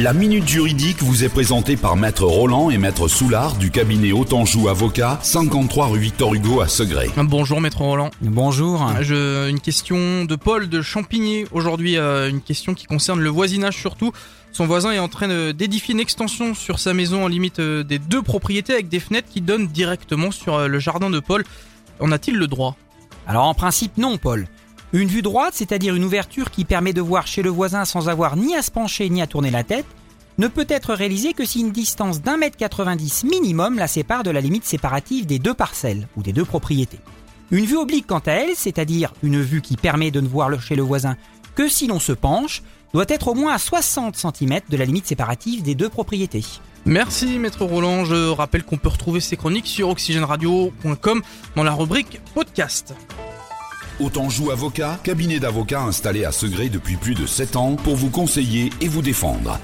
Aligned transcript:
La 0.00 0.12
Minute 0.12 0.46
Juridique 0.46 1.02
vous 1.02 1.24
est 1.24 1.28
présentée 1.28 1.76
par 1.76 1.96
Maître 1.96 2.22
Roland 2.22 2.70
et 2.70 2.78
Maître 2.78 3.08
Soulard 3.08 3.56
du 3.56 3.72
cabinet 3.72 4.12
Autanjou 4.12 4.68
Avocat, 4.68 5.18
53 5.22 5.88
rue 5.88 5.98
Victor 5.98 6.34
Hugo 6.34 6.60
à 6.60 6.68
Segré. 6.68 7.10
Bonjour 7.16 7.60
Maître 7.60 7.80
Roland. 7.80 8.12
Bonjour. 8.20 8.88
Je, 9.00 9.50
une 9.50 9.58
question 9.58 10.24
de 10.24 10.36
Paul 10.36 10.68
de 10.68 10.82
Champigny. 10.82 11.46
Aujourd'hui, 11.50 11.96
euh, 11.96 12.30
une 12.30 12.40
question 12.40 12.74
qui 12.74 12.86
concerne 12.86 13.18
le 13.18 13.28
voisinage 13.28 13.76
surtout. 13.76 14.12
Son 14.52 14.66
voisin 14.66 14.92
est 14.92 15.00
en 15.00 15.08
train 15.08 15.52
d'édifier 15.52 15.94
une 15.94 16.00
extension 16.00 16.54
sur 16.54 16.78
sa 16.78 16.94
maison 16.94 17.24
en 17.24 17.26
limite 17.26 17.58
euh, 17.58 17.82
des 17.82 17.98
deux 17.98 18.22
propriétés 18.22 18.74
avec 18.74 18.88
des 18.88 19.00
fenêtres 19.00 19.28
qui 19.28 19.40
donnent 19.40 19.66
directement 19.66 20.30
sur 20.30 20.54
euh, 20.54 20.68
le 20.68 20.78
jardin 20.78 21.10
de 21.10 21.18
Paul. 21.18 21.42
En 21.98 22.12
a-t-il 22.12 22.36
le 22.36 22.46
droit? 22.46 22.76
Alors 23.26 23.46
en 23.46 23.54
principe 23.54 23.98
non, 23.98 24.16
Paul. 24.16 24.46
Une 24.94 25.08
vue 25.08 25.20
droite, 25.20 25.52
c'est-à-dire 25.54 25.94
une 25.94 26.04
ouverture 26.04 26.50
qui 26.50 26.64
permet 26.64 26.94
de 26.94 27.02
voir 27.02 27.26
chez 27.26 27.42
le 27.42 27.50
voisin 27.50 27.84
sans 27.84 28.08
avoir 28.08 28.36
ni 28.36 28.56
à 28.56 28.62
se 28.62 28.70
pencher 28.70 29.10
ni 29.10 29.20
à 29.20 29.26
tourner 29.26 29.50
la 29.50 29.62
tête, 29.62 29.84
ne 30.38 30.48
peut 30.48 30.66
être 30.68 30.94
réalisée 30.94 31.34
que 31.34 31.44
si 31.44 31.60
une 31.60 31.72
distance 31.72 32.22
d'un 32.22 32.38
mètre 32.38 32.56
90 32.56 33.24
minimum 33.24 33.76
la 33.76 33.86
sépare 33.86 34.22
de 34.22 34.30
la 34.30 34.40
limite 34.40 34.64
séparative 34.64 35.26
des 35.26 35.38
deux 35.38 35.52
parcelles 35.52 36.08
ou 36.16 36.22
des 36.22 36.32
deux 36.32 36.44
propriétés. 36.44 37.00
Une 37.50 37.66
vue 37.66 37.76
oblique 37.76 38.06
quant 38.06 38.22
à 38.24 38.32
elle, 38.32 38.54
c'est-à-dire 38.54 39.12
une 39.22 39.42
vue 39.42 39.60
qui 39.60 39.76
permet 39.76 40.10
de 40.10 40.20
ne 40.20 40.28
voir 40.28 40.60
chez 40.62 40.76
le 40.76 40.82
voisin 40.82 41.16
que 41.54 41.68
si 41.68 41.86
l'on 41.86 41.98
se 41.98 42.12
penche, 42.12 42.62
doit 42.94 43.04
être 43.08 43.28
au 43.28 43.34
moins 43.34 43.52
à 43.52 43.58
60 43.58 44.16
cm 44.16 44.60
de 44.70 44.76
la 44.76 44.86
limite 44.86 45.06
séparative 45.06 45.62
des 45.62 45.74
deux 45.74 45.90
propriétés. 45.90 46.44
Merci 46.86 47.38
Maître 47.38 47.64
Roland. 47.64 48.06
Je 48.06 48.30
rappelle 48.30 48.62
qu'on 48.62 48.78
peut 48.78 48.88
retrouver 48.88 49.20
ces 49.20 49.36
chroniques 49.36 49.66
sur 49.66 49.90
oxygèneradio.com 49.90 51.22
dans 51.56 51.64
la 51.64 51.72
rubrique 51.72 52.20
podcast. 52.34 52.94
Autanjou 54.00 54.50
Avocat, 54.52 55.00
cabinet 55.02 55.40
d'avocats 55.40 55.82
installé 55.82 56.24
à 56.24 56.30
Segré 56.30 56.68
depuis 56.68 56.96
plus 56.96 57.14
de 57.14 57.26
7 57.26 57.56
ans 57.56 57.74
pour 57.74 57.96
vous 57.96 58.10
conseiller 58.10 58.70
et 58.80 58.88
vous 58.88 59.02
défendre. 59.02 59.58